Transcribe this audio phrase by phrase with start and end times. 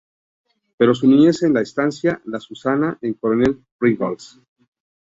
[0.77, 4.39] Pasó su niñez en la estancia "La Susana", en Coronel Pringles.